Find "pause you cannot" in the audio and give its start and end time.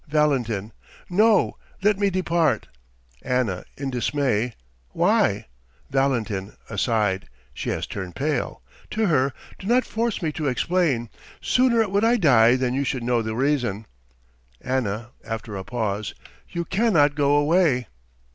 15.63-17.13